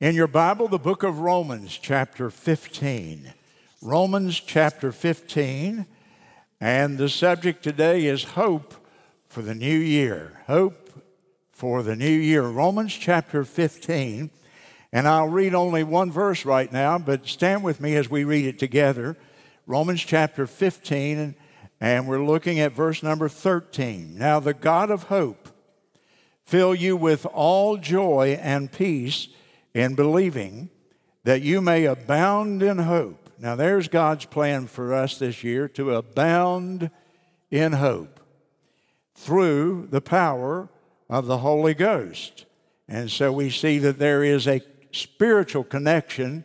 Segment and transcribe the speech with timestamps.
[0.00, 3.34] In your Bible, the book of Romans, chapter 15.
[3.82, 5.84] Romans, chapter 15.
[6.58, 8.72] And the subject today is hope
[9.26, 10.40] for the new year.
[10.46, 10.90] Hope
[11.50, 12.44] for the new year.
[12.44, 14.30] Romans, chapter 15.
[14.90, 18.46] And I'll read only one verse right now, but stand with me as we read
[18.46, 19.18] it together.
[19.66, 21.34] Romans, chapter 15.
[21.78, 24.16] And we're looking at verse number 13.
[24.16, 25.50] Now, the God of hope
[26.42, 29.28] fill you with all joy and peace
[29.74, 30.70] in believing
[31.24, 33.30] that you may abound in hope.
[33.38, 36.90] Now, there's God's plan for us this year to abound
[37.50, 38.20] in hope
[39.14, 40.68] through the power
[41.08, 42.46] of the Holy Ghost.
[42.88, 46.44] And so we see that there is a spiritual connection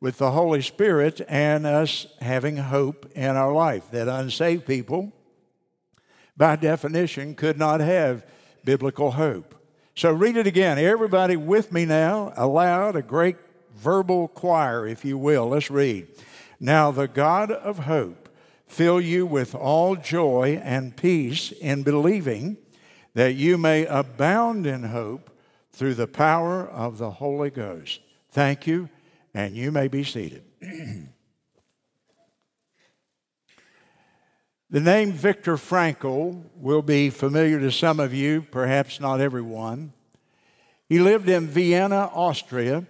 [0.00, 3.90] with the Holy Spirit and us having hope in our life.
[3.90, 5.12] That unsaved people,
[6.36, 8.26] by definition, could not have
[8.64, 9.54] biblical hope.
[9.94, 10.78] So read it again.
[10.78, 13.36] Everybody with me now, aloud, a great
[13.76, 15.48] verbal choir, if you will.
[15.48, 16.08] Let's read.
[16.58, 18.28] Now, the God of hope
[18.66, 22.56] fill you with all joy and peace in believing
[23.14, 25.30] that you may abound in hope
[25.72, 28.00] through the power of the Holy Ghost.
[28.30, 28.88] Thank you,
[29.34, 30.44] and you may be seated.
[34.72, 39.92] The name Viktor Frankl will be familiar to some of you, perhaps not everyone.
[40.88, 42.86] He lived in Vienna, Austria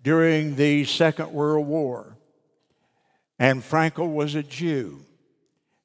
[0.00, 2.16] during the Second World War.
[3.36, 5.00] And Frankl was a Jew.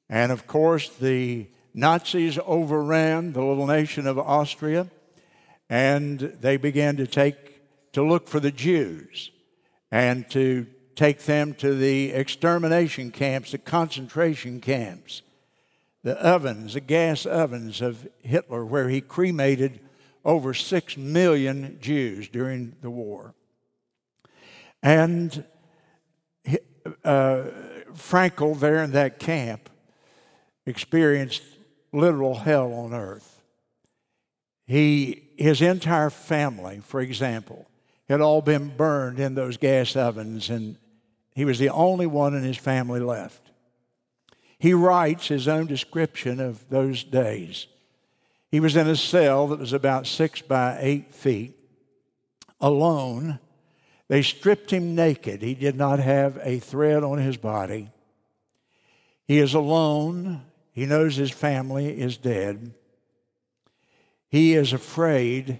[0.08, 4.88] And of course, the Nazis overran the little nation of Austria
[5.68, 7.60] and they began to take
[7.92, 9.32] to look for the Jews
[9.90, 15.22] and to take them to the extermination camps, the concentration camps,
[16.02, 19.80] the ovens, the gas ovens of Hitler, where he cremated
[20.24, 23.34] over six million Jews during the war.
[24.82, 25.44] And
[27.04, 27.44] uh,
[27.94, 29.70] Frankl, there in that camp,
[30.66, 31.42] experienced
[31.92, 33.42] literal hell on earth.
[34.66, 37.66] He, his entire family, for example,
[38.08, 40.76] had all been burned in those gas ovens, and
[41.34, 43.50] he was the only one in his family left.
[44.58, 47.66] He writes his own description of those days.
[48.50, 51.58] He was in a cell that was about six by eight feet,
[52.60, 53.40] alone.
[54.08, 55.42] They stripped him naked.
[55.42, 57.90] He did not have a thread on his body.
[59.26, 60.42] He is alone.
[60.72, 62.74] He knows his family is dead.
[64.28, 65.58] He is afraid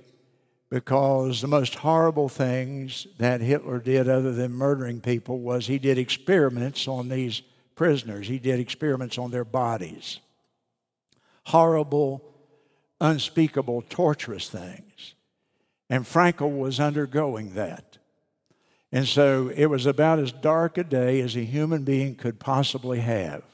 [0.75, 5.99] because the most horrible things that Hitler did, other than murdering people, was he did
[5.99, 7.43] experiments on these
[7.77, 8.27] prisoners.
[8.27, 10.19] He did experiments on their bodies.
[11.45, 12.25] Horrible,
[13.01, 15.15] unspeakable, torturous things.
[15.89, 17.99] And Frankl was undergoing that.
[18.91, 22.99] And so it was about as dark a day as a human being could possibly
[22.99, 23.45] have.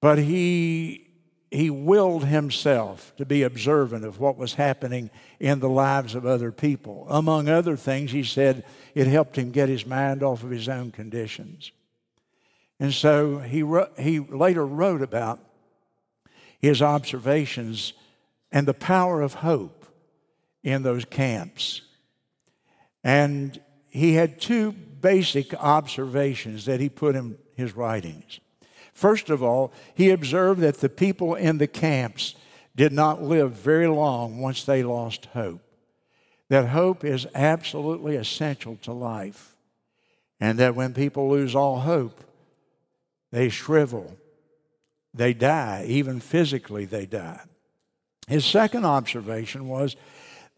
[0.00, 1.09] But he
[1.50, 6.52] he willed himself to be observant of what was happening in the lives of other
[6.52, 7.06] people.
[7.10, 10.92] Among other things, he said it helped him get his mind off of his own
[10.92, 11.72] conditions.
[12.78, 13.64] And so he,
[13.98, 15.40] he later wrote about
[16.60, 17.94] his observations
[18.52, 19.86] and the power of hope
[20.62, 21.82] in those camps.
[23.02, 28.38] And he had two basic observations that he put in his writings.
[29.00, 32.34] First of all, he observed that the people in the camps
[32.76, 35.62] did not live very long once they lost hope.
[36.50, 39.56] That hope is absolutely essential to life.
[40.38, 42.20] And that when people lose all hope,
[43.32, 44.18] they shrivel,
[45.14, 47.40] they die, even physically, they die.
[48.28, 49.96] His second observation was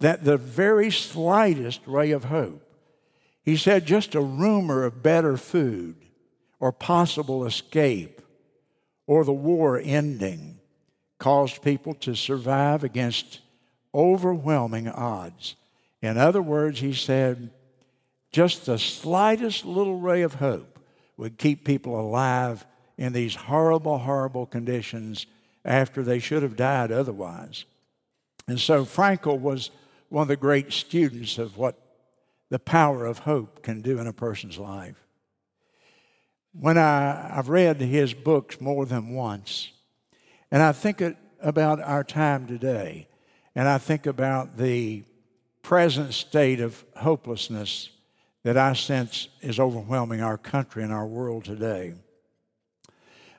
[0.00, 2.60] that the very slightest ray of hope,
[3.44, 5.94] he said just a rumor of better food
[6.58, 8.18] or possible escape
[9.12, 10.58] or the war ending
[11.18, 13.40] caused people to survive against
[13.94, 15.54] overwhelming odds.
[16.00, 17.50] In other words, he said,
[18.30, 20.78] just the slightest little ray of hope
[21.18, 22.64] would keep people alive
[22.96, 25.26] in these horrible, horrible conditions
[25.62, 27.66] after they should have died otherwise.
[28.48, 29.70] And so Frankl was
[30.08, 31.78] one of the great students of what
[32.48, 34.96] the power of hope can do in a person's life.
[36.52, 39.72] When I, I've read his books more than once,
[40.50, 41.02] and I think
[41.40, 43.08] about our time today,
[43.54, 45.04] and I think about the
[45.62, 47.90] present state of hopelessness
[48.44, 51.94] that I sense is overwhelming our country and our world today.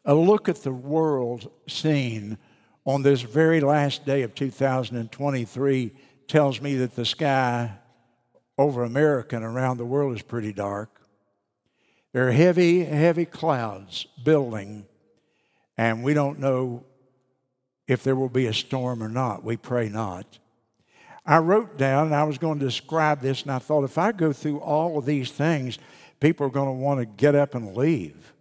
[0.06, 2.38] A look at the world scene
[2.86, 5.92] on this very last day of 2023
[6.28, 7.78] tells me that the sky
[8.58, 11.03] over America and around the world is pretty dark.
[12.14, 14.86] There are heavy, heavy clouds building,
[15.78, 16.86] and we don't know
[17.88, 19.44] if there will be a storm or not.
[19.44, 20.40] We pray not.
[21.26, 24.12] I wrote down, and I was going to describe this, and I thought if I
[24.12, 25.80] go through all of these things,
[26.20, 28.34] people are going to want to get up and leave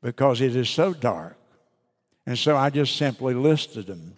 [0.00, 1.36] because it is so dark.
[2.26, 4.16] And so I just simply listed them.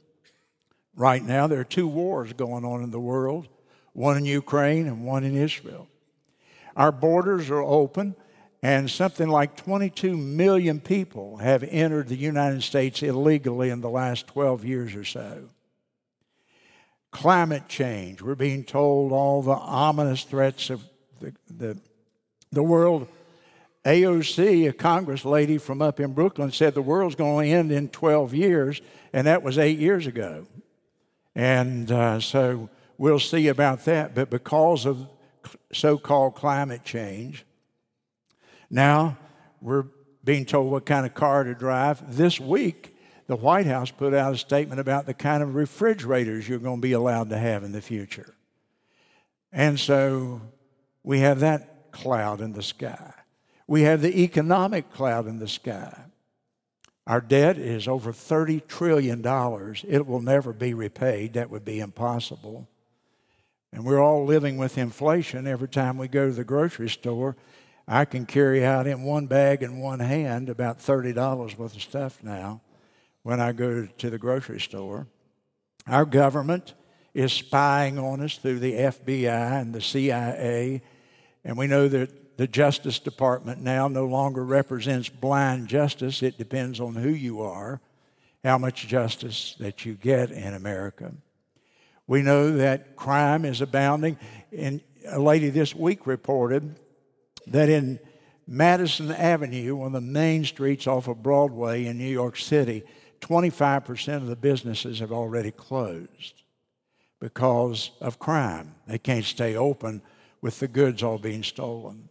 [0.95, 3.49] Right now, there are two wars going on in the world
[3.93, 5.89] one in Ukraine and one in Israel.
[6.77, 8.15] Our borders are open,
[8.67, 14.27] and something like 22 million people have entered the United States illegally in the last
[14.27, 15.45] 12 years or so.
[17.13, 20.83] Climate change, we're being told all the ominous threats of
[21.21, 21.79] the, the,
[22.51, 23.07] the world.
[23.85, 27.89] AOC, a Congress lady from up in Brooklyn, said the world's going to end in
[27.89, 30.45] 12 years, and that was eight years ago.
[31.37, 34.17] And uh, so we'll see about that.
[34.17, 35.07] But because of
[35.73, 37.47] so called climate change,
[38.71, 39.17] now
[39.61, 39.85] we're
[40.25, 42.17] being told what kind of car to drive.
[42.17, 42.97] This week,
[43.27, 46.83] the White House put out a statement about the kind of refrigerators you're going to
[46.83, 48.35] be allowed to have in the future.
[49.53, 50.41] And so
[51.03, 53.13] we have that cloud in the sky.
[53.67, 56.05] We have the economic cloud in the sky.
[57.07, 59.23] Our debt is over $30 trillion.
[59.89, 61.35] It will never be repaid.
[61.35, 62.69] That would be impossible.
[63.73, 65.47] And we're all living with inflation.
[65.47, 67.37] Every time we go to the grocery store,
[67.89, 72.23] I can carry out in one bag in one hand about $30 worth of stuff
[72.23, 72.61] now
[73.23, 75.07] when I go to the grocery store.
[75.87, 76.75] Our government
[77.15, 80.83] is spying on us through the FBI and the CIA,
[81.45, 86.23] and we know that the Justice Department now no longer represents blind justice.
[86.23, 87.81] It depends on who you are,
[88.45, 91.13] how much justice that you get in America.
[92.07, 94.19] We know that crime is abounding.
[94.57, 96.77] And a lady this week reported
[97.47, 97.99] that in
[98.47, 102.85] Madison Avenue, one of the main streets off of Broadway in New York City,
[103.21, 106.43] 25% of the businesses have already closed
[107.21, 108.75] because of crime.
[108.87, 110.03] They can't stay open
[110.41, 112.09] with the goods all being stolen.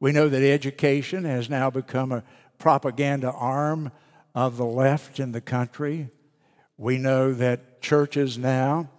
[0.00, 2.24] We know that education has now become a
[2.58, 3.90] propaganda arm
[4.34, 6.10] of the left in the country.
[6.76, 8.90] We know that churches now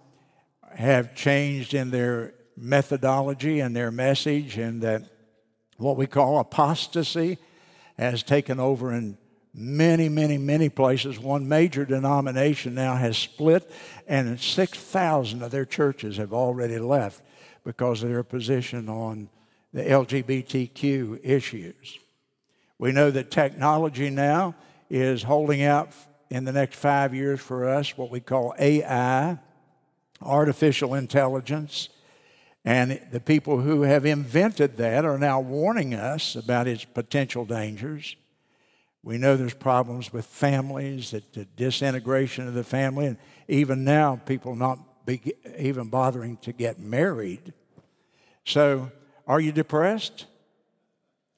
[0.74, 5.04] have changed in their methodology and their message, and that
[5.76, 7.38] what we call apostasy
[7.98, 9.16] has taken over in
[9.54, 11.18] many, many, many places.
[11.18, 13.70] One major denomination now has split,
[14.06, 17.22] and 6,000 of their churches have already left
[17.64, 19.28] because of their position on
[19.72, 21.98] the LGBTQ issues.
[22.78, 24.54] We know that technology now
[24.90, 25.90] is holding out
[26.30, 29.38] in the next five years for us what we call AI,
[30.20, 31.88] artificial intelligence.
[32.66, 38.16] And the people who have invented that are now warning us about its potential dangers.
[39.04, 44.20] We know there's problems with families, that the disintegration of the family, and even now
[44.26, 47.52] people not be, even bothering to get married.
[48.44, 48.90] So,
[49.28, 50.26] are you depressed?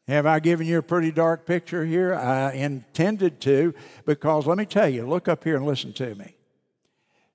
[0.07, 2.15] Have I given you a pretty dark picture here?
[2.15, 3.75] I intended to,
[4.07, 6.38] because let me tell you, look up here and listen to me.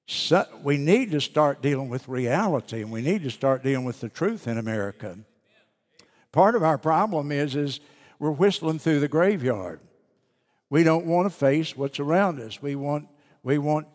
[0.06, 4.02] So we need to start dealing with reality and we need to start dealing with
[4.02, 5.18] the truth in America.
[6.32, 7.80] Part of our problem is, is
[8.20, 9.80] we're whistling through the graveyard.
[10.70, 12.62] We don't want to face what's around us.
[12.62, 13.08] We want,
[13.44, 13.88] we want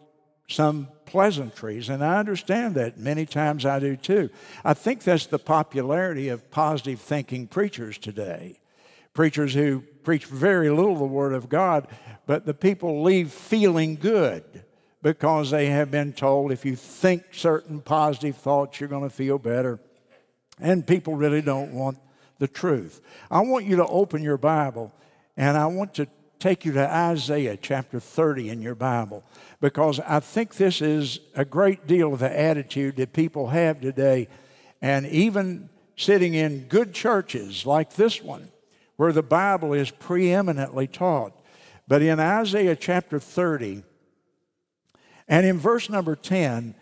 [0.48, 2.98] some pleasantries, and I understand that.
[2.98, 4.30] Many times I do too.
[4.64, 8.60] I think that's the popularity of positive thinking preachers today.
[9.12, 11.88] Preachers who preach very little of the Word of God,
[12.26, 14.64] but the people leave feeling good
[15.02, 19.38] because they have been told if you think certain positive thoughts, you're going to feel
[19.38, 19.78] better.
[20.60, 21.98] And people really don't want
[22.38, 23.00] the truth.
[23.30, 24.92] I want you to open your Bible
[25.36, 29.24] and I want to take you to Isaiah chapter 30 in your Bible
[29.60, 34.28] because I think this is a great deal of the attitude that people have today.
[34.80, 38.50] And even sitting in good churches like this one,
[38.96, 41.32] where the Bible is preeminently taught.
[41.86, 43.82] But in Isaiah chapter 30,
[45.28, 46.74] and in verse number 10,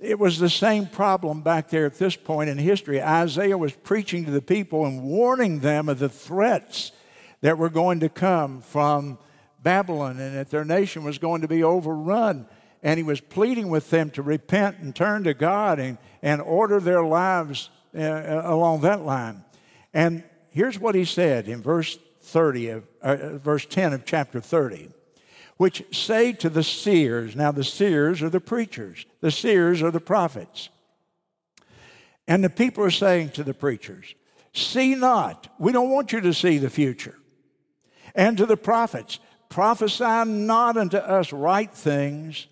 [0.00, 3.02] it was the same problem back there at this point in history.
[3.02, 6.92] Isaiah was preaching to the people and warning them of the threats
[7.40, 9.18] that were going to come from
[9.62, 12.46] Babylon and that their nation was going to be overrun.
[12.82, 16.80] And he was pleading with them to repent and turn to God and, and order
[16.80, 19.44] their lives uh, along that line.
[19.94, 24.90] And here's what he said in verse 30 of, uh, verse 10 of chapter 30
[25.56, 30.00] which say to the seers, now the seers are the preachers, the seers are the
[30.00, 30.68] prophets.
[32.26, 34.14] And the people are saying to the preachers,
[34.52, 37.16] See not, we don't want you to see the future.
[38.14, 39.18] And to the prophets,
[39.48, 42.46] prophesy not unto us right things,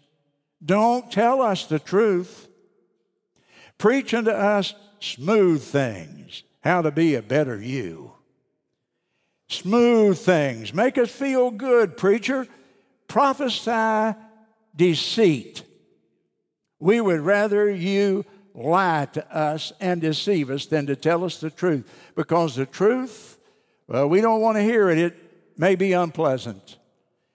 [0.65, 2.49] don't tell us the truth.
[3.79, 8.13] Preach unto us smooth things, how to be a better you.
[9.49, 12.47] Smooth things, make us feel good, preacher.
[13.13, 14.19] Prophesy
[14.75, 15.65] deceit.
[16.81, 21.51] We would rather you lie to us and deceive us than to tell us the
[21.51, 21.85] truth.
[22.17, 23.37] Because the truth,
[23.87, 24.97] well, we don't want to hear it.
[24.97, 25.15] It
[25.59, 26.79] may be unpleasant.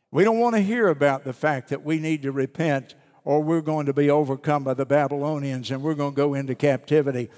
[0.09, 3.61] We don't want to hear about the fact that we need to repent or we're
[3.61, 7.29] going to be overcome by the Babylonians and we're going to go into captivity.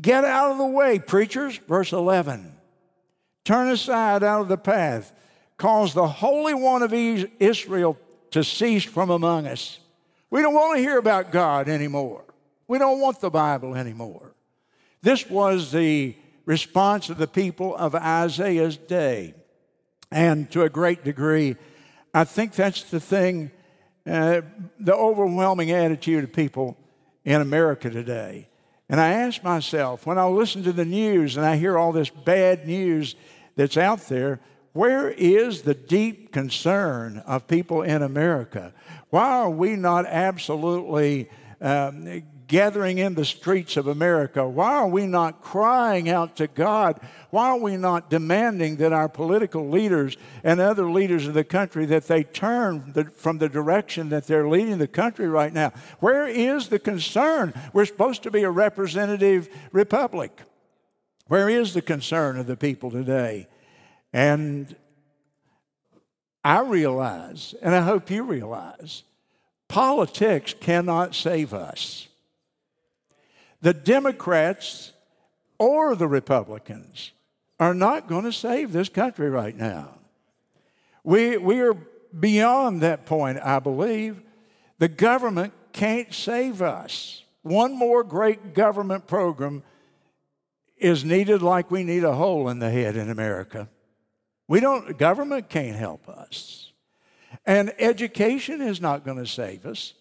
[0.00, 1.58] Get out of the way, preachers.
[1.68, 2.54] Verse 11.
[3.44, 5.12] Turn aside out of the path.
[5.60, 7.98] Cause the Holy One of Israel
[8.30, 9.78] to cease from among us.
[10.30, 12.24] We don't want to hear about God anymore.
[12.66, 14.34] We don't want the Bible anymore.
[15.02, 19.34] This was the response of the people of Isaiah's day.
[20.10, 21.56] And to a great degree,
[22.14, 23.50] I think that's the thing,
[24.06, 24.40] uh,
[24.78, 26.78] the overwhelming attitude of people
[27.22, 28.48] in America today.
[28.88, 32.08] And I ask myself, when I listen to the news and I hear all this
[32.08, 33.14] bad news
[33.56, 34.40] that's out there,
[34.72, 38.72] where is the deep concern of people in America?
[39.10, 41.28] Why are we not absolutely
[41.60, 44.48] um, gathering in the streets of America?
[44.48, 47.00] Why are we not crying out to God?
[47.30, 51.86] Why are we not demanding that our political leaders and other leaders of the country
[51.86, 55.72] that they turn the, from the direction that they're leading the country right now?
[56.00, 57.54] Where is the concern?
[57.72, 60.40] We're supposed to be a representative republic.
[61.28, 63.48] Where is the concern of the people today?
[64.12, 64.74] And
[66.44, 69.04] I realize, and I hope you realize,
[69.68, 72.08] politics cannot save us.
[73.62, 74.92] The Democrats
[75.58, 77.12] or the Republicans
[77.58, 79.98] are not going to save this country right now.
[81.04, 81.76] We, we are
[82.18, 84.22] beyond that point, I believe.
[84.78, 87.22] The government can't save us.
[87.42, 89.62] One more great government program
[90.78, 93.68] is needed like we need a hole in the head in America.
[94.50, 96.72] We don't, government can't help us.
[97.46, 99.94] And education is not going to save us.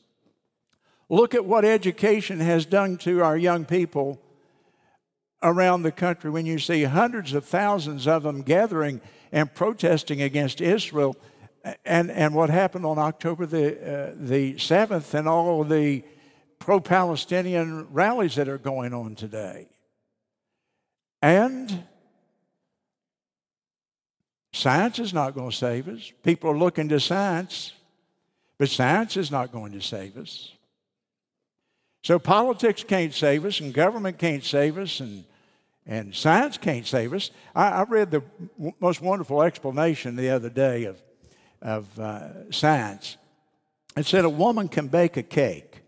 [1.08, 4.20] Look at what education has done to our young people
[5.44, 9.01] around the country when you see hundreds of thousands of them gathering
[9.32, 11.15] and protesting against Israel
[11.86, 16.03] and, and what happened on October the, uh, the 7th and all the
[16.58, 19.70] pro Palestinian rallies that are going on today.
[21.22, 21.84] And
[24.51, 26.12] Science is not going to save us.
[26.24, 27.74] People are looking to science,
[28.58, 30.53] but science is not going to save us.
[32.03, 35.25] So politics can't save us, and government can't save us, and,
[35.86, 37.29] and science can't save us.
[37.53, 38.24] I, I read the
[38.58, 41.01] w- most wonderful explanation the other day of,
[41.62, 43.18] of uh, science.
[43.98, 45.82] It said a woman can bake a cake,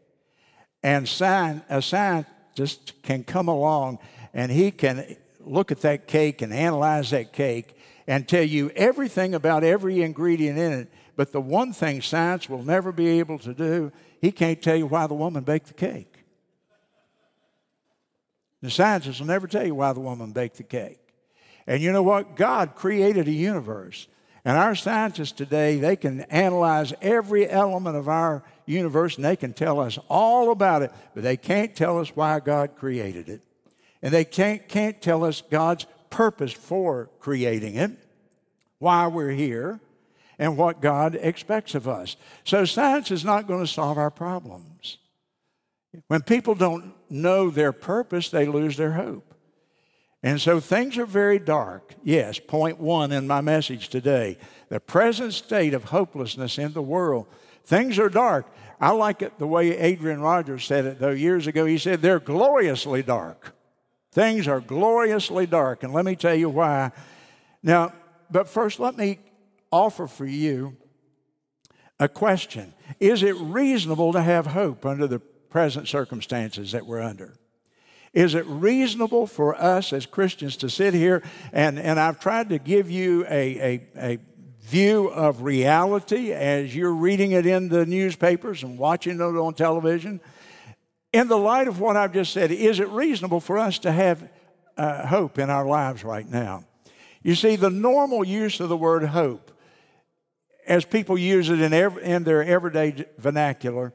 [0.83, 3.99] and sci- a scientist can come along
[4.33, 5.15] and he can
[5.45, 7.75] look at that cake and analyze that cake
[8.07, 10.91] and tell you everything about every ingredient in it.
[11.15, 14.87] But the one thing science will never be able to do, he can't tell you
[14.87, 16.23] why the woman baked the cake.
[18.61, 20.99] The scientists will never tell you why the woman baked the cake.
[21.67, 22.35] And you know what?
[22.35, 24.07] God created a universe.
[24.43, 29.53] And our scientists today, they can analyze every element of our universe and they can
[29.53, 33.41] tell us all about it, but they can't tell us why God created it.
[34.01, 37.91] And they can't, can't tell us God's purpose for creating it,
[38.79, 39.79] why we're here,
[40.39, 42.15] and what God expects of us.
[42.43, 44.97] So science is not going to solve our problems.
[46.07, 49.35] When people don't know their purpose, they lose their hope.
[50.23, 51.95] And so things are very dark.
[52.03, 54.37] Yes, point one in my message today
[54.69, 57.27] the present state of hopelessness in the world.
[57.65, 58.47] Things are dark.
[58.79, 61.65] I like it the way Adrian Rogers said it, though, years ago.
[61.65, 63.53] He said, they're gloriously dark.
[64.11, 66.91] Things are gloriously dark, and let me tell you why.
[67.63, 67.93] Now,
[68.29, 69.19] but first, let me
[69.71, 70.75] offer for you
[71.99, 77.35] a question Is it reasonable to have hope under the present circumstances that we're under?
[78.13, 82.59] Is it reasonable for us as Christians to sit here and, and I've tried to
[82.59, 84.19] give you a, a, a
[84.63, 90.19] view of reality as you're reading it in the newspapers and watching it on television?
[91.13, 94.29] In the light of what I've just said, is it reasonable for us to have
[94.77, 96.63] uh, hope in our lives right now?
[97.21, 99.51] You see, the normal use of the word hope,
[100.65, 103.93] as people use it in, every, in their everyday vernacular,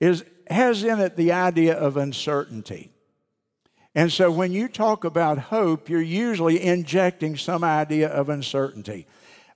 [0.00, 2.90] is, has in it the idea of uncertainty.
[3.94, 9.06] And so when you talk about hope, you're usually injecting some idea of uncertainty.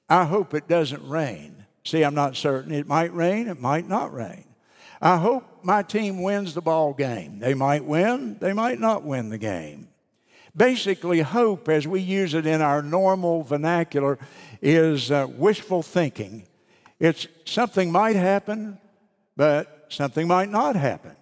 [0.08, 1.64] I hope it doesn't rain.
[1.84, 2.72] See, I'm not certain.
[2.72, 4.44] It might rain, it might not rain.
[5.00, 7.38] I hope my team wins the ball game.
[7.38, 9.88] They might win, they might not win the game.
[10.56, 14.18] Basically, hope, as we use it in our normal vernacular,
[14.60, 16.46] is uh, wishful thinking.
[16.98, 18.78] It's something might happen,
[19.36, 21.14] but something might not happen.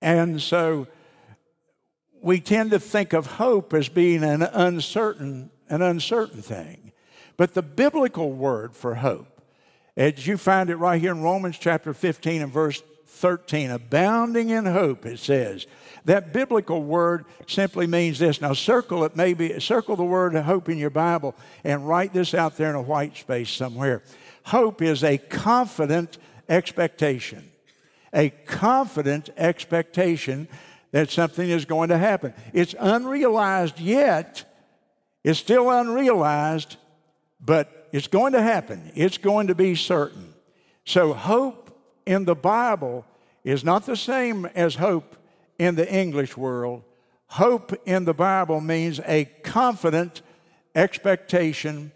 [0.00, 0.86] And so
[2.22, 6.92] we tend to think of hope as being an uncertain, an uncertain thing.
[7.36, 9.40] But the biblical word for hope,
[9.96, 12.82] as you find it right here in Romans chapter 15 and verse
[13.20, 15.66] 13, abounding in hope, it says.
[16.06, 18.40] That biblical word simply means this.
[18.40, 22.56] Now circle it maybe, circle the word hope in your Bible and write this out
[22.56, 24.02] there in a white space somewhere.
[24.44, 26.16] Hope is a confident
[26.48, 27.50] expectation.
[28.14, 30.48] A confident expectation
[30.92, 32.32] that something is going to happen.
[32.54, 34.44] It's unrealized yet,
[35.22, 36.78] it's still unrealized,
[37.38, 38.90] but it's going to happen.
[38.94, 40.32] It's going to be certain.
[40.84, 41.59] So, hope
[42.10, 43.06] in the Bible
[43.44, 45.14] is not the same as hope
[45.60, 46.82] in the English world.
[47.28, 50.20] Hope in the Bible means a confident
[50.74, 51.92] expectation,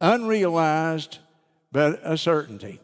[0.00, 1.18] unrealized,
[1.70, 2.80] but a certainty.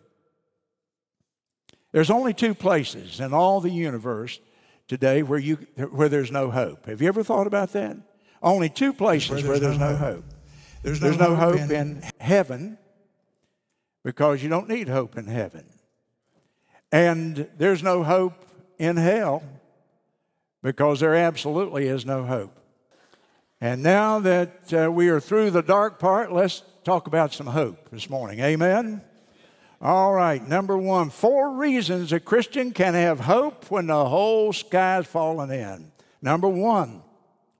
[1.92, 4.38] There's only two places in all the universe
[4.86, 5.56] today where, you,
[5.90, 6.84] where there's no hope.
[6.84, 7.96] Have you ever thought about that?
[8.42, 10.24] Only two places where there's, where there's no, no, hope.
[10.82, 12.76] There's no, there's no hope, hope in, in heaven
[14.04, 15.64] because you don't need hope in heaven.
[16.92, 18.44] And there's no hope
[18.78, 19.42] in hell
[20.62, 22.56] because there absolutely is no hope.
[23.60, 27.90] And now that uh, we are through the dark part, let's talk about some hope
[27.90, 28.40] this morning.
[28.40, 29.02] Amen?
[29.80, 35.06] All right, number one, four reasons a Christian can have hope when the whole sky's
[35.06, 35.92] falling in.
[36.22, 37.02] Number one,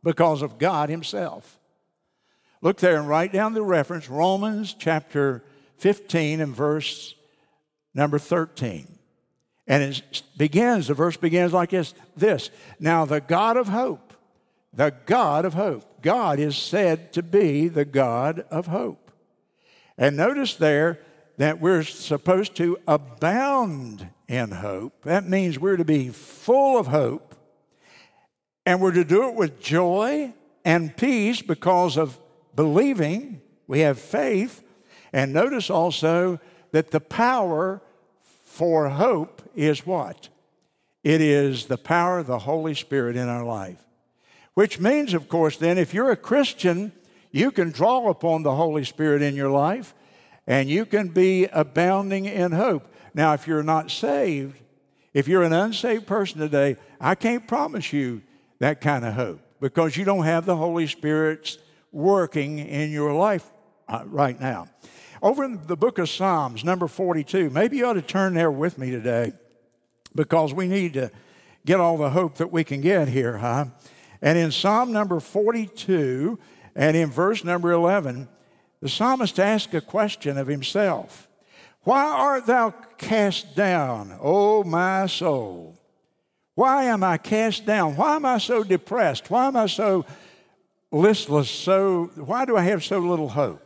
[0.02, 1.58] because of God Himself.
[2.62, 5.44] Look there and write down the reference, Romans chapter
[5.76, 7.14] 15 and verse
[7.94, 8.95] number 13.
[9.66, 12.50] And it begins, the verse begins like this, this.
[12.78, 14.14] Now the God of hope,
[14.72, 19.10] the God of hope, God is said to be the God of hope.
[19.98, 21.00] And notice there,
[21.38, 25.02] that we're supposed to abound in hope.
[25.02, 27.34] That means we're to be full of hope,
[28.64, 30.32] and we're to do it with joy
[30.64, 32.18] and peace because of
[32.54, 33.40] believing.
[33.66, 34.62] We have faith.
[35.12, 36.40] And notice also
[36.72, 37.80] that the power
[38.56, 40.30] for hope is what?
[41.04, 43.84] It is the power of the Holy Spirit in our life.
[44.54, 46.92] Which means, of course, then, if you're a Christian,
[47.30, 49.94] you can draw upon the Holy Spirit in your life
[50.46, 52.90] and you can be abounding in hope.
[53.12, 54.58] Now, if you're not saved,
[55.12, 58.22] if you're an unsaved person today, I can't promise you
[58.60, 61.58] that kind of hope because you don't have the Holy Spirit's
[61.92, 63.44] working in your life
[63.86, 64.68] uh, right now.
[65.22, 68.78] Over in the book of Psalms, number 42, maybe you ought to turn there with
[68.78, 69.32] me today
[70.14, 71.10] because we need to
[71.64, 73.66] get all the hope that we can get here, huh?
[74.20, 76.38] And in Psalm number 42
[76.74, 78.28] and in verse number 11,
[78.80, 81.28] the psalmist asks a question of himself
[81.82, 85.78] Why art thou cast down, O my soul?
[86.54, 87.96] Why am I cast down?
[87.96, 89.30] Why am I so depressed?
[89.30, 90.06] Why am I so
[90.90, 91.50] listless?
[91.50, 93.65] So, why do I have so little hope?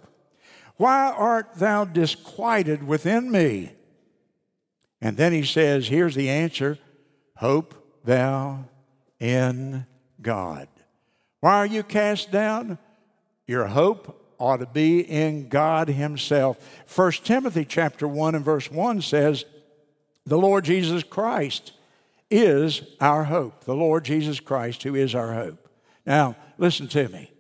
[0.81, 3.73] Why art thou disquieted within me?
[5.03, 6.79] And then he says, Here's the answer
[7.37, 8.65] Hope thou
[9.19, 9.85] in
[10.23, 10.69] God.
[11.41, 12.79] Why are you cast down?
[13.47, 16.57] Your hope ought to be in God Himself.
[16.97, 19.45] 1 Timothy chapter 1 and verse 1 says,
[20.25, 21.73] The Lord Jesus Christ
[22.31, 23.65] is our hope.
[23.65, 25.69] The Lord Jesus Christ, who is our hope.
[26.07, 27.33] Now, listen to me.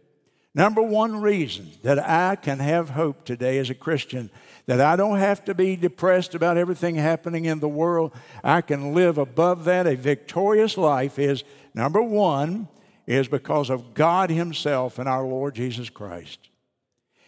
[0.54, 4.30] Number one reason that I can have hope today as a Christian,
[4.66, 8.92] that I don't have to be depressed about everything happening in the world, I can
[8.92, 9.86] live above that.
[9.86, 12.68] A victorious life is number one,
[13.06, 16.48] is because of God Himself and our Lord Jesus Christ.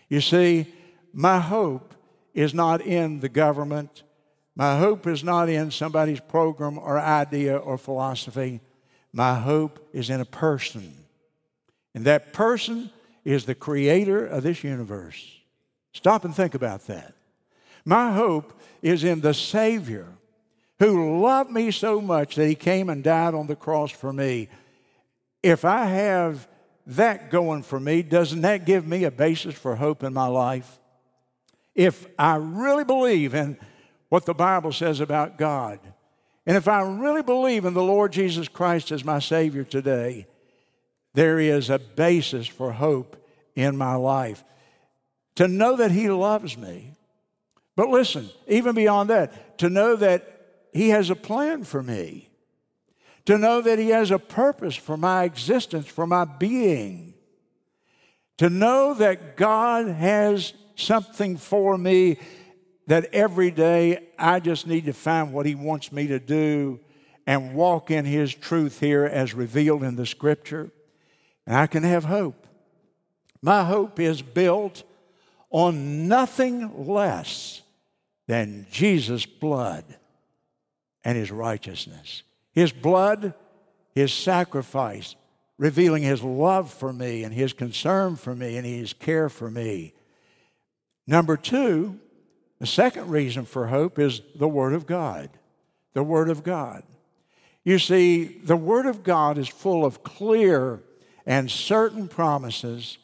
[0.08, 0.66] You see,
[1.12, 1.94] my hope
[2.34, 4.02] is not in the government.
[4.54, 8.60] My hope is not in somebody's program or idea or philosophy.
[9.12, 10.94] My hope is in a person.
[11.94, 12.90] And that person
[13.24, 15.40] is the creator of this universe.
[15.92, 17.14] Stop and think about that.
[17.84, 20.08] My hope is in the Savior
[20.78, 24.48] who loved me so much that he came and died on the cross for me.
[25.42, 26.48] If I have
[26.86, 30.80] that going for me, doesn't that give me a basis for hope in my life?
[31.74, 33.56] If I really believe in
[34.08, 35.78] what the Bible says about God,
[36.46, 40.26] and if I really believe in the Lord Jesus Christ as my Savior today,
[41.14, 43.16] there is a basis for hope
[43.54, 44.44] in my life.
[45.36, 46.94] To know that He loves me.
[47.76, 52.28] But listen, even beyond that, to know that He has a plan for me,
[53.24, 57.14] to know that He has a purpose for my existence, for my being,
[58.38, 62.18] to know that God has something for me
[62.86, 66.80] that every day I just need to find what He wants me to do
[67.26, 70.72] and walk in His truth here as revealed in the Scripture.
[71.46, 72.46] And I can have hope.
[73.40, 74.84] My hope is built
[75.50, 77.62] on nothing less
[78.26, 79.84] than Jesus' blood
[81.04, 82.22] and His righteousness.
[82.52, 83.34] His blood,
[83.94, 85.16] His sacrifice,
[85.58, 89.92] revealing His love for me and His concern for me and His care for me.
[91.06, 91.98] Number two,
[92.60, 95.30] the second reason for hope is the Word of God.
[95.94, 96.84] The Word of God.
[97.64, 100.80] You see, the Word of God is full of clear
[101.26, 102.98] and certain promises,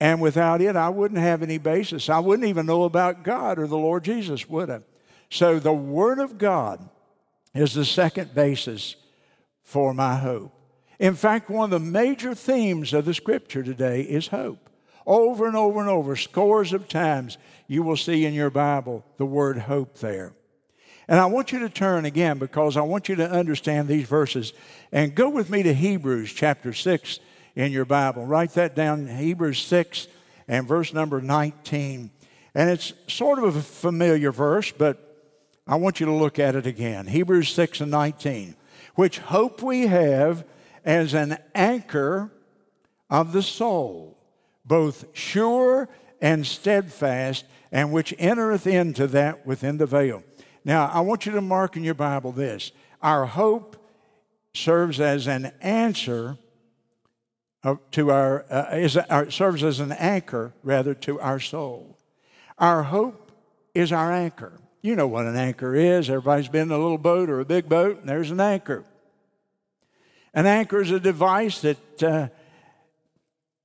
[0.00, 2.08] and without it, I wouldn't have any basis.
[2.08, 4.80] I wouldn't even know about God or the Lord Jesus, would I?
[5.30, 6.88] So, the Word of God
[7.54, 8.96] is the second basis
[9.62, 10.52] for my hope.
[10.98, 14.70] In fact, one of the major themes of the Scripture today is hope.
[15.06, 19.26] Over and over and over, scores of times, you will see in your Bible the
[19.26, 20.32] word hope there.
[21.12, 24.54] And I want you to turn again because I want you to understand these verses.
[24.92, 27.20] And go with me to Hebrews chapter 6
[27.54, 28.24] in your Bible.
[28.24, 30.08] Write that down, Hebrews 6
[30.48, 32.10] and verse number 19.
[32.54, 35.28] And it's sort of a familiar verse, but
[35.66, 37.06] I want you to look at it again.
[37.06, 38.56] Hebrews 6 and 19.
[38.94, 40.46] Which hope we have
[40.82, 42.32] as an anchor
[43.10, 44.16] of the soul
[44.64, 45.90] both sure
[46.22, 50.22] and steadfast, and which entereth into that within the veil.
[50.64, 53.76] Now, I want you to mark in your Bible this our hope
[54.54, 56.36] serves as an answer
[57.92, 61.98] to our, uh, is, uh, serves as an anchor, rather, to our soul.
[62.58, 63.32] Our hope
[63.74, 64.60] is our anchor.
[64.82, 66.10] You know what an anchor is.
[66.10, 68.84] Everybody's been in a little boat or a big boat, and there's an anchor.
[70.34, 72.28] An anchor is a device that uh,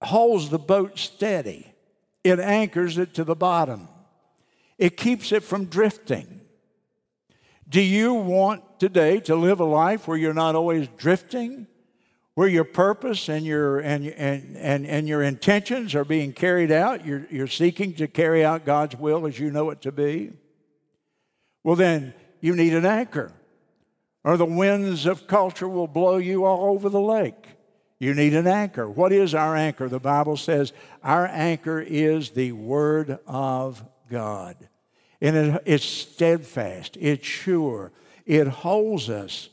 [0.02, 1.74] holds the boat steady,
[2.24, 3.88] it anchors it to the bottom,
[4.78, 6.37] it keeps it from drifting.
[7.70, 11.68] Do you want today to live a life where you're not always drifting?
[12.34, 17.06] Where your purpose and your, and, and, and, and your intentions are being carried out?
[17.06, 20.34] You're, you're seeking to carry out God's will as you know it to be?
[21.64, 23.34] Well, then you need an anchor,
[24.24, 27.48] or the winds of culture will blow you all over the lake.
[28.00, 28.88] You need an anchor.
[28.88, 29.90] What is our anchor?
[29.90, 30.72] The Bible says
[31.04, 34.56] our anchor is the Word of God.
[35.22, 37.92] And it, it's steadfast, it's sure,
[38.26, 39.50] it holds us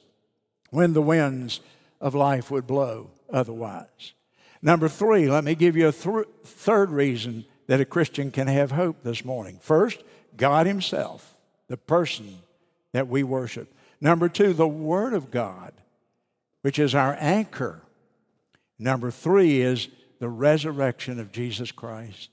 [0.70, 1.60] when the winds
[2.00, 4.12] of life would blow otherwise.
[4.60, 8.72] Number three, let me give you a th- third reason that a Christian can have
[8.72, 9.58] hope this morning.
[9.60, 10.02] First,
[10.36, 11.36] God Himself,
[11.68, 12.38] the person
[12.92, 13.72] that we worship.
[14.00, 15.72] Number two, the Word of God,
[16.62, 17.84] which is our anchor
[18.78, 22.30] Number three is the resurrection of Jesus Christ.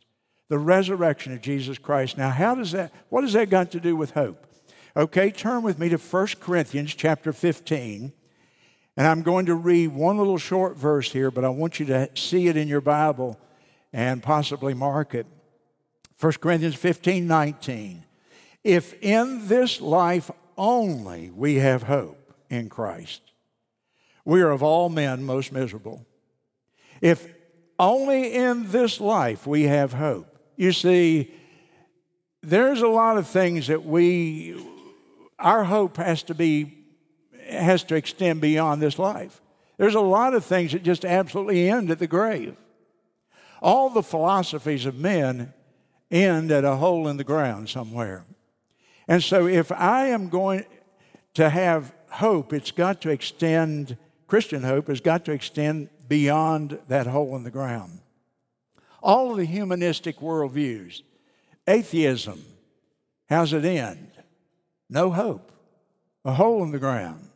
[0.51, 2.17] The resurrection of Jesus Christ.
[2.17, 4.45] Now, how does that, what has that got to do with hope?
[4.97, 8.11] Okay, turn with me to 1 Corinthians chapter 15.
[8.97, 12.09] And I'm going to read one little short verse here, but I want you to
[12.15, 13.39] see it in your Bible
[13.93, 15.25] and possibly mark it.
[16.19, 18.03] 1 Corinthians 15 19.
[18.65, 23.21] If in this life only we have hope in Christ,
[24.25, 26.05] we are of all men most miserable.
[26.99, 27.25] If
[27.79, 30.30] only in this life we have hope.
[30.55, 31.33] You see,
[32.41, 34.55] there's a lot of things that we,
[35.39, 36.77] our hope has to be,
[37.49, 39.41] has to extend beyond this life.
[39.77, 42.55] There's a lot of things that just absolutely end at the grave.
[43.61, 45.53] All the philosophies of men
[46.09, 48.25] end at a hole in the ground somewhere.
[49.07, 50.65] And so if I am going
[51.35, 57.07] to have hope, it's got to extend, Christian hope has got to extend beyond that
[57.07, 57.99] hole in the ground.
[59.01, 61.01] All of the humanistic worldviews,
[61.67, 62.43] atheism,
[63.27, 64.11] how's it end?
[64.89, 65.51] No hope,
[66.23, 67.29] a hole in the ground.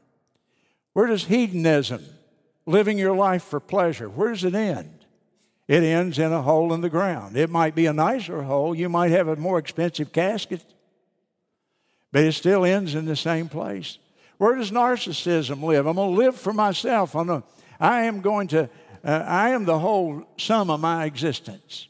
[0.94, 2.04] Where does hedonism,
[2.66, 4.92] living your life for pleasure, where does it end?
[5.68, 7.36] It ends in a hole in the ground.
[7.36, 10.64] It might be a nicer hole, you might have a more expensive casket,
[12.12, 13.98] but it still ends in the same place.
[14.38, 15.88] Where does narcissism live?
[15.88, 17.16] I'm going to live for myself.
[17.16, 17.44] I'm to
[17.80, 18.70] I am going to,
[19.06, 21.88] uh, I am the whole sum of my existence.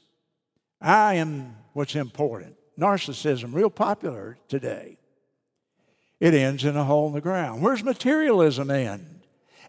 [0.81, 2.57] I am what's important.
[2.77, 4.97] Narcissism, real popular today.
[6.19, 7.61] It ends in a hole in the ground.
[7.61, 9.21] Where's materialism end?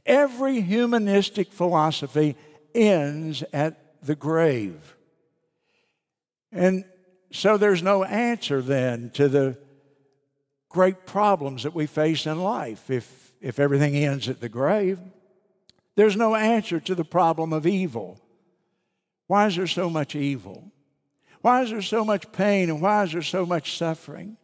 [0.04, 2.36] Every humanistic philosophy
[2.74, 4.96] ends at the grave.
[6.52, 6.84] And
[7.32, 9.58] so there's no answer then to the
[10.68, 14.98] great problems that we face in life if, if everything ends at the grave.
[15.96, 18.20] There's no answer to the problem of evil.
[19.26, 20.70] Why is there so much evil?
[21.40, 24.36] Why is there so much pain and why is there so much suffering?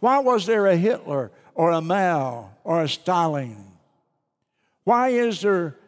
[0.00, 3.56] Why was there a Hitler or a Mao or a Stalin?
[4.82, 5.78] Why is there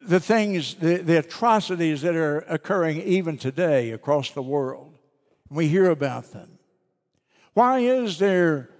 [0.00, 4.98] the things, the, the atrocities that are occurring even today across the world?
[5.48, 6.58] We hear about them.
[7.54, 8.70] Why is there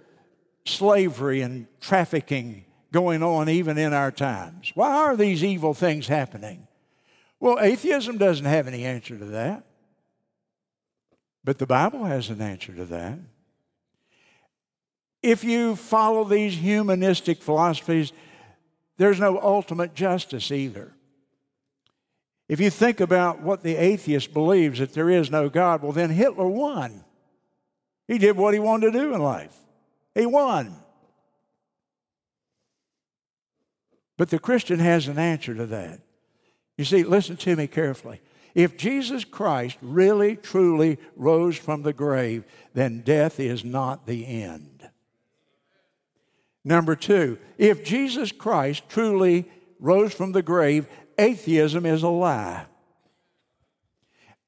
[0.65, 4.71] slavery and trafficking going on even in our times?
[4.75, 6.67] Why are these evil things happening?
[7.39, 9.63] Well, atheism doesn't have any answer to that.
[11.43, 13.17] But the Bible has an answer to that.
[15.23, 18.11] If you follow these humanistic philosophies,
[18.97, 20.93] there's no ultimate justice either.
[22.47, 26.09] If you think about what the atheist believes that there is no God, well, then
[26.09, 27.03] Hitler won.
[28.07, 29.55] He did what he wanted to do in life,
[30.13, 30.75] he won.
[34.21, 35.99] But the Christian has an answer to that.
[36.77, 38.21] You see, listen to me carefully.
[38.53, 42.43] If Jesus Christ really, truly rose from the grave,
[42.75, 44.87] then death is not the end.
[46.63, 50.85] Number two, if Jesus Christ truly rose from the grave,
[51.17, 52.67] atheism is a lie.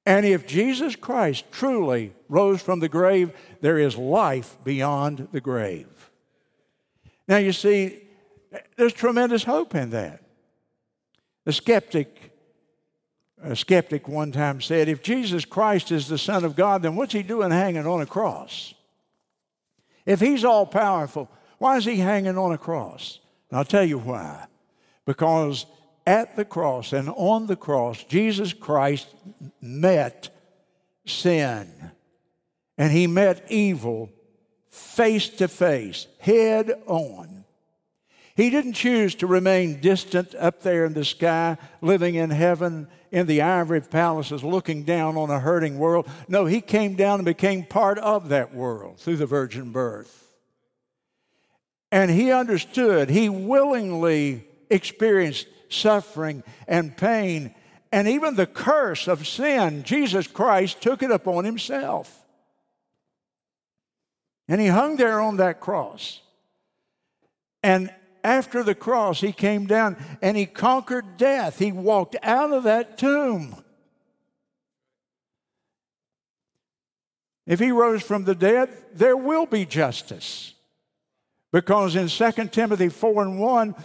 [0.06, 3.32] And if Jesus Christ truly rose from the grave,
[3.62, 6.12] there is life beyond the grave.
[7.28, 8.03] Now, you see,
[8.78, 10.22] there's tremendous hope in that.
[11.46, 12.32] The skeptic,
[13.42, 17.14] a skeptic one time said, if Jesus Christ is the Son of God, then what's
[17.14, 18.74] he doing hanging on a cross?
[20.06, 23.20] If he's all powerful, why is he hanging on a cross?
[23.50, 24.46] And I'll tell you why.
[25.06, 25.66] Because
[26.06, 29.08] at the cross and on the cross, Jesus Christ
[29.62, 30.30] met
[31.06, 31.92] sin
[32.78, 34.10] and he met evil
[34.70, 37.33] face to face, head on.
[38.36, 43.28] He didn't choose to remain distant up there in the sky, living in heaven in
[43.28, 46.08] the ivory palaces, looking down on a hurting world.
[46.28, 50.20] No, he came down and became part of that world through the virgin birth.
[51.92, 57.54] And he understood, he willingly experienced suffering and pain
[57.92, 59.84] and even the curse of sin.
[59.84, 62.26] Jesus Christ took it upon himself.
[64.48, 66.20] And he hung there on that cross.
[67.62, 67.94] And
[68.24, 71.60] after the cross, he came down and he conquered death.
[71.60, 73.56] He walked out of that tomb.
[77.46, 80.54] If he rose from the dead, there will be justice.
[81.52, 83.76] Because in 2 Timothy 4 and 1,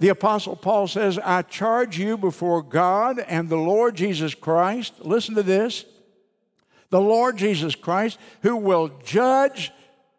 [0.00, 4.94] the Apostle Paul says, I charge you before God and the Lord Jesus Christ.
[5.00, 5.84] Listen to this
[6.90, 9.72] the Lord Jesus Christ, who will judge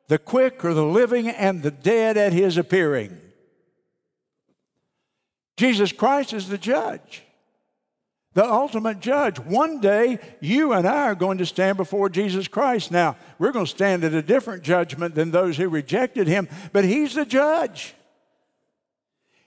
[0.10, 3.18] the quick or the living and the dead at his appearing.
[5.56, 7.24] Jesus Christ is the judge
[8.34, 9.40] the ultimate judge.
[9.40, 12.92] One day, you and I are going to stand before Jesus Christ.
[12.92, 16.86] Now, we're going to stand at a different judgment than those who rejected him, but
[16.86, 17.96] he's the judge.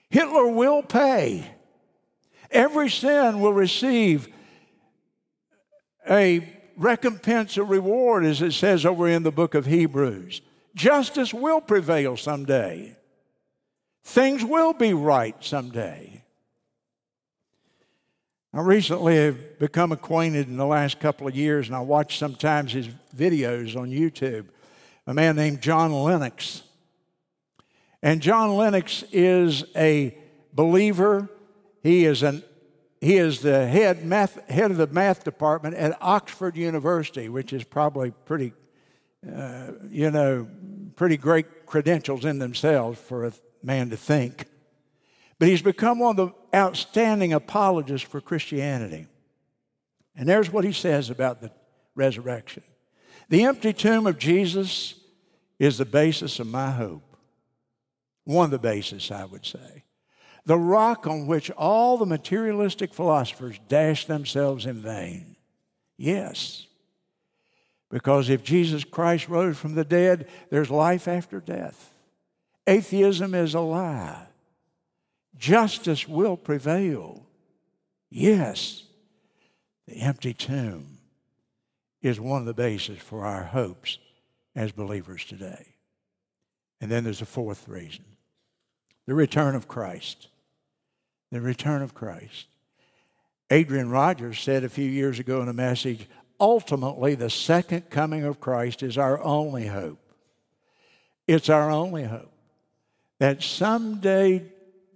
[0.09, 1.49] Hitler will pay.
[2.51, 4.27] Every sin will receive
[6.07, 6.47] a
[6.77, 10.41] recompense, a reward, as it says over in the book of Hebrews.
[10.75, 12.97] Justice will prevail someday.
[14.03, 16.23] Things will be right someday.
[18.53, 22.71] I recently have become acquainted in the last couple of years, and I watch sometimes
[22.71, 24.45] his videos on YouTube.
[25.07, 26.61] A man named John Lennox.
[28.03, 30.15] And John Lennox is a
[30.53, 31.29] believer.
[31.81, 32.43] He is, an,
[33.01, 37.63] he is the head, math, head of the math department at Oxford University, which is
[37.63, 38.53] probably pretty,
[39.31, 40.47] uh, you know,
[40.95, 44.45] pretty great credentials in themselves for a man to think.
[45.39, 49.07] But he's become one of the outstanding apologists for Christianity.
[50.15, 51.51] And there's what he says about the
[51.95, 52.63] resurrection
[53.29, 54.95] The empty tomb of Jesus
[55.59, 57.17] is the basis of my hope.
[58.25, 59.83] One of the basis, I would say.
[60.45, 65.35] The rock on which all the materialistic philosophers dash themselves in vain.
[65.97, 66.67] Yes.
[67.93, 71.93] Because if Jesus Christ rose from the dead, there's life after death.
[72.65, 74.27] Atheism is a lie
[75.37, 77.25] justice will prevail.
[78.09, 78.83] Yes,
[79.87, 80.99] the empty tomb
[82.01, 83.97] is one of the bases for our hopes
[84.55, 85.75] as believers today.
[86.79, 88.05] And then there's a fourth reason.
[89.05, 90.29] The return of Christ.
[91.31, 92.45] The return of Christ.
[93.51, 96.07] Adrian Rogers said a few years ago in a message
[96.43, 99.99] ultimately, the second coming of Christ is our only hope.
[101.25, 102.33] It's our only hope
[103.19, 104.43] that someday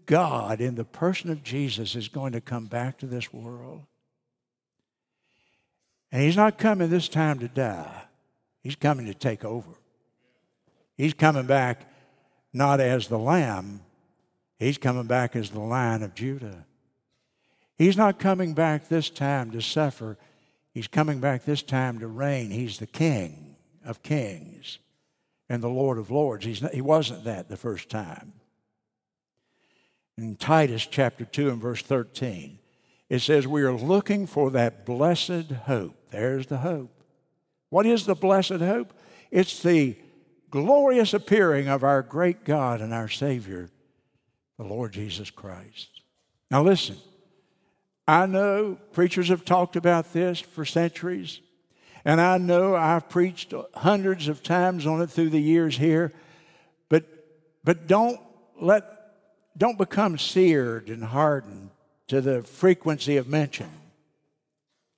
[0.05, 3.83] God, in the person of Jesus, is going to come back to this world.
[6.11, 8.03] And He's not coming this time to die,
[8.61, 9.71] He's coming to take over.
[10.97, 11.89] He's coming back
[12.51, 13.79] not as the lamb,
[14.59, 16.65] He's coming back as the lion of Judah.
[17.77, 20.17] He's not coming back this time to suffer.
[20.77, 22.51] He's coming back this time to reign.
[22.51, 24.77] He's the King of kings
[25.49, 26.45] and the Lord of lords.
[26.45, 28.33] He's not, he wasn't that the first time.
[30.19, 32.59] In Titus chapter 2 and verse 13,
[33.09, 35.95] it says, We are looking for that blessed hope.
[36.11, 37.01] There's the hope.
[37.69, 38.93] What is the blessed hope?
[39.31, 39.97] It's the
[40.51, 43.71] glorious appearing of our great God and our Savior,
[44.59, 46.01] the Lord Jesus Christ.
[46.51, 46.97] Now, listen,
[48.07, 51.41] I know preachers have talked about this for centuries,
[52.05, 56.13] and I know I've preached hundreds of times on it through the years here,
[56.87, 57.03] but,
[57.65, 58.19] but don't
[58.61, 58.83] let,
[59.57, 61.71] don't become seared and hardened
[62.07, 63.69] to the frequency of mention.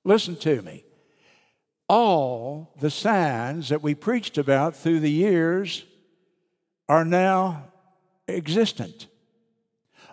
[0.04, 0.84] Listen to me.
[1.88, 5.84] All the signs that we preached about through the years
[6.88, 7.64] are now
[8.28, 9.08] existent.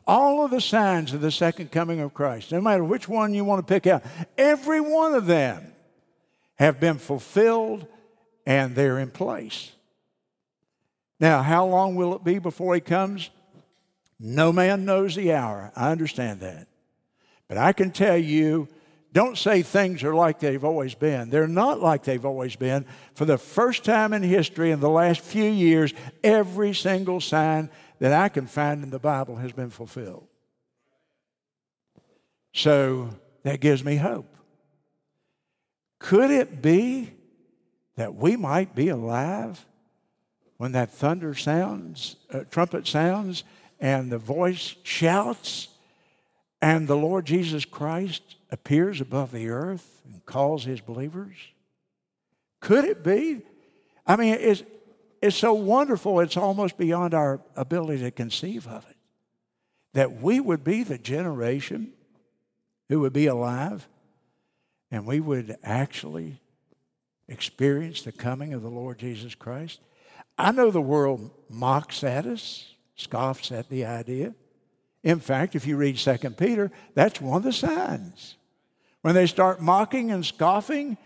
[0.08, 3.43] All of the signs of the second coming of Christ, no matter which one you
[3.43, 4.04] want to pick out,
[4.38, 5.74] every one of them
[6.56, 7.86] have been fulfilled
[8.46, 9.74] and they're in place.
[11.20, 13.30] Now, how long will it be before he comes?
[14.20, 15.74] No man knows the hour.
[15.76, 16.67] I understand that.
[17.50, 18.67] But I can tell you,
[19.13, 21.30] don't say things are like they've always been.
[21.30, 22.86] They're not like they've always been.
[23.13, 25.93] For the first time in history, in the last few years,
[26.24, 30.28] every single sign that I can find in the Bible has been fulfilled.
[32.54, 33.10] So
[33.44, 34.36] that gives me hope.
[36.00, 37.12] Could it be
[37.96, 39.66] that we might be alive
[40.58, 43.44] when that thunder sounds, uh, trumpet sounds,
[43.80, 45.68] and the voice shouts,
[46.62, 51.36] and the Lord Jesus Christ appears above the earth and calls his believers?
[52.60, 53.42] Could it be?
[54.06, 54.64] I mean, it's,
[55.22, 58.96] it's so wonderful, it's almost beyond our ability to conceive of it.
[59.94, 61.94] That we would be the generation
[62.90, 63.88] who would be alive
[64.92, 66.40] and we would actually
[67.28, 69.80] experience the coming of the Lord Jesus Christ.
[70.38, 74.34] I know the world mocks at us, scoffs at the idea.
[75.04, 78.36] In fact, if you read 2 Peter, that's one of the signs.
[79.02, 80.98] When they start mocking and scoffing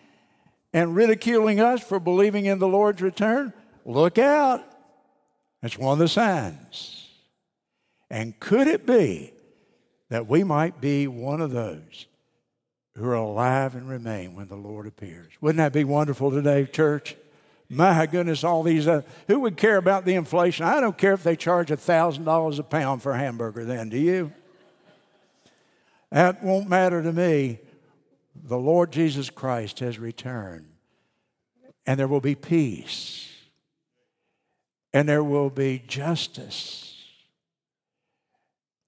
[0.74, 3.54] and ridiculing us for believing in the Lord's return,
[3.86, 4.64] look out.
[5.62, 7.08] That's one of the signs.
[8.10, 9.34] And could it be
[10.10, 12.08] that we might be one of those
[12.96, 15.32] who are alive and remain when the Lord appears?
[15.40, 17.16] Wouldn't that be wonderful today, church?
[17.70, 20.66] My goodness, all these, uh, who would care about the inflation?
[20.66, 24.34] I don't care if they charge $1,000 a pound for a hamburger, then, do you?
[26.10, 27.60] That won't matter to me.
[28.44, 30.68] The Lord Jesus Christ has returned,
[31.86, 33.31] and there will be peace
[34.94, 36.96] and there will be justice.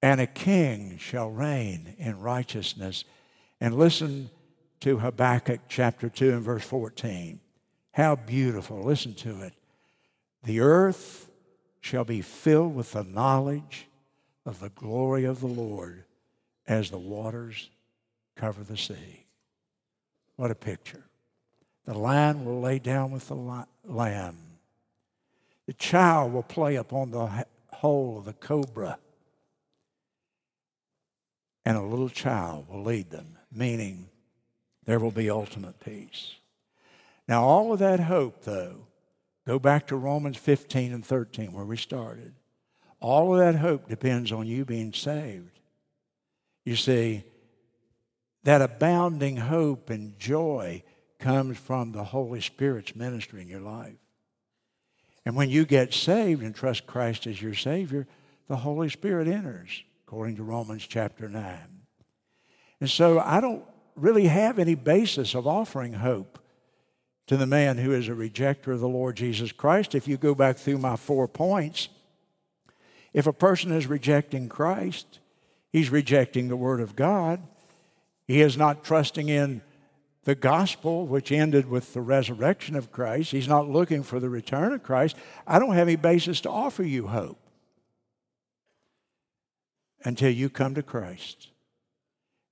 [0.01, 3.05] And a king shall reign in righteousness.
[3.61, 4.29] And listen
[4.81, 7.39] to Habakkuk chapter 2 and verse 14.
[7.91, 8.81] How beautiful.
[8.81, 9.53] Listen to it.
[10.43, 11.29] The earth
[11.79, 13.87] shall be filled with the knowledge
[14.45, 16.03] of the glory of the Lord
[16.67, 17.69] as the waters
[18.35, 19.25] cover the sea.
[20.35, 21.05] What a picture.
[21.85, 24.37] The lion will lay down with the lamb
[25.67, 28.97] the child will play upon the hole of the cobra,
[31.65, 34.09] and a little child will lead them, meaning
[34.85, 36.35] there will be ultimate peace.
[37.27, 38.87] Now, all of that hope, though,
[39.47, 42.33] go back to Romans 15 and 13, where we started.
[42.99, 45.59] All of that hope depends on you being saved.
[46.65, 47.23] You see,
[48.43, 50.83] that abounding hope and joy
[51.19, 53.95] comes from the Holy Spirit's ministry in your life.
[55.25, 58.07] And when you get saved and trust Christ as your Savior,
[58.47, 61.57] the Holy Spirit enters, according to Romans chapter 9.
[62.81, 63.63] And so I don't
[63.95, 66.39] really have any basis of offering hope
[67.27, 69.95] to the man who is a rejecter of the Lord Jesus Christ.
[69.95, 71.87] If you go back through my four points,
[73.13, 75.19] if a person is rejecting Christ,
[75.71, 77.41] he's rejecting the Word of God.
[78.27, 79.61] He is not trusting in
[80.23, 83.31] the gospel, which ended with the resurrection of Christ.
[83.31, 85.15] He's not looking for the return of Christ.
[85.45, 87.39] I don't have any basis to offer you hope.
[90.03, 91.49] until you come to Christ.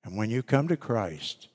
[0.04, 1.48] And when you come to Christ,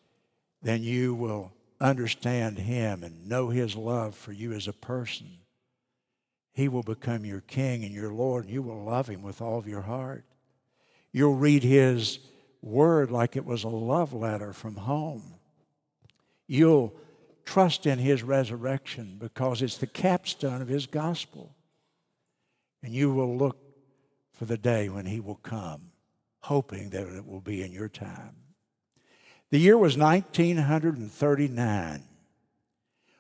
[0.63, 5.27] then you will understand Him and know His love for you as a person.
[6.53, 9.59] He will become your King and your Lord, and you will love Him with all
[9.59, 10.25] of your heart.
[11.13, 12.19] You'll read His
[12.63, 15.35] Word like it was a love letter from home.
[16.47, 16.95] You'll
[17.45, 21.55] trust in His resurrection because it's the capstone of His gospel.
[22.83, 23.59] And you will look
[24.33, 25.93] for the day when He will come,
[26.41, 28.37] hoping that it will be in your time.
[29.51, 32.03] The year was 1939.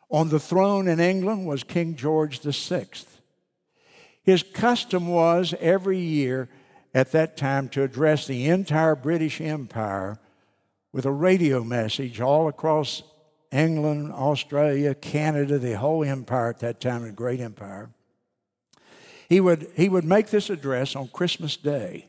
[0.08, 2.86] On the throne in England was King George VI.
[4.22, 6.48] His custom was every year
[6.94, 10.18] at that time to address the entire British Empire
[10.92, 13.02] with a radio message all across
[13.52, 17.90] England, Australia, Canada, the whole empire at that time, a great empire.
[19.28, 22.08] He would, he would make this address on Christmas Day.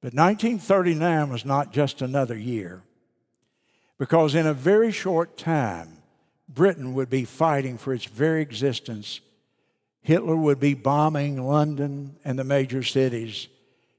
[0.00, 2.82] But 1939 was not just another year
[4.00, 5.98] because in a very short time,
[6.48, 9.20] Britain would be fighting for its very existence.
[10.00, 13.48] Hitler would be bombing London and the major cities,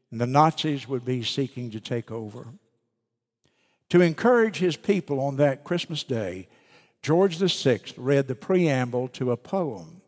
[0.09, 2.47] and the Nazis would be seeking to take over.
[3.91, 6.47] To encourage his people on that Christmas day,
[7.01, 10.01] George VI read the preamble to a poem.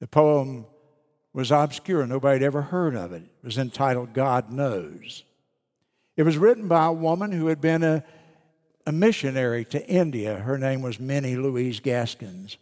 [0.00, 0.66] The poem
[1.32, 3.22] was obscure, nobody had ever heard of it.
[3.22, 5.24] It was entitled God Knows.
[6.16, 8.04] It was written by a woman who had been a
[8.88, 10.38] a missionary to India.
[10.38, 12.56] Her name was Minnie Louise Haskins.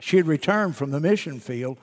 [0.00, 1.78] She had returned from the mission field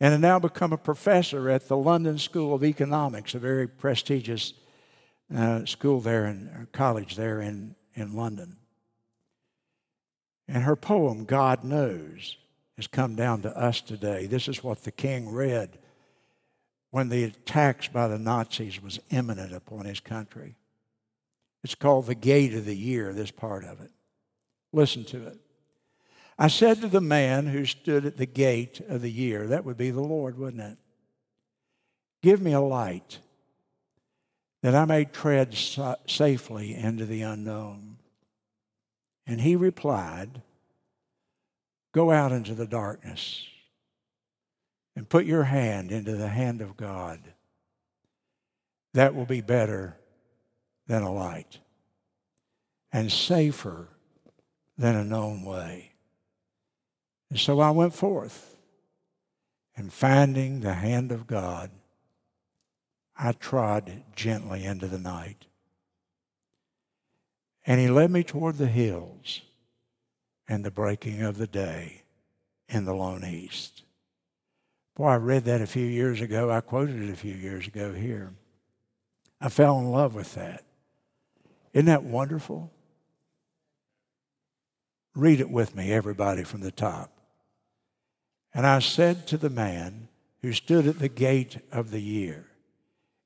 [0.00, 4.54] and had now become a professor at the London School of Economics, a very prestigious
[5.34, 8.56] uh, school there and college there in, in London.
[10.48, 12.36] And her poem, God Knows,
[12.76, 14.26] has come down to us today.
[14.26, 15.78] This is what the king read
[16.90, 20.56] when the attacks by the Nazis was imminent upon his country.
[21.64, 23.90] It's called the gate of the year, this part of it.
[24.72, 25.38] Listen to it.
[26.38, 29.76] I said to the man who stood at the gate of the year, that would
[29.76, 30.78] be the Lord, wouldn't it?
[32.22, 33.20] Give me a light
[34.62, 35.54] that I may tread
[36.06, 37.98] safely into the unknown.
[39.26, 40.42] And he replied,
[41.92, 43.46] Go out into the darkness
[44.96, 47.20] and put your hand into the hand of God.
[48.94, 49.96] That will be better
[50.86, 51.58] than a light
[52.92, 53.88] and safer
[54.78, 55.92] than a known way.
[57.30, 58.56] And so I went forth
[59.76, 61.70] and finding the hand of God,
[63.24, 65.46] I trod gently into the night.
[67.64, 69.42] And he led me toward the hills
[70.48, 72.02] and the breaking of the day
[72.68, 73.84] in the lone east.
[74.96, 76.50] Boy, I read that a few years ago.
[76.50, 78.32] I quoted it a few years ago here.
[79.40, 80.64] I fell in love with that.
[81.72, 82.72] Isn't that wonderful?
[85.14, 87.12] Read it with me, everybody, from the top.
[88.52, 90.08] And I said to the man
[90.40, 92.48] who stood at the gate of the year,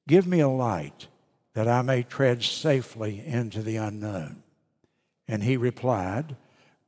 [0.09, 1.09] Give me a light
[1.55, 4.43] that I may tread safely into the unknown.
[5.27, 6.37] And he replied,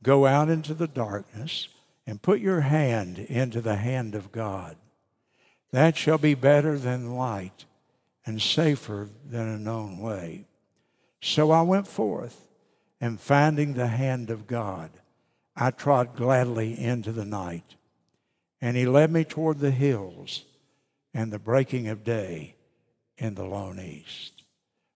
[0.02, 1.68] Go out into the darkness
[2.06, 4.76] and put your hand into the hand of God.
[5.72, 7.64] That shall be better than light
[8.24, 10.46] and safer than a known way.
[11.20, 12.46] So I went forth,
[13.00, 14.90] and finding the hand of God,
[15.56, 17.74] I trod gladly into the night.
[18.60, 20.44] And he led me toward the hills
[21.12, 22.54] and the breaking of day
[23.18, 24.37] in the lone east.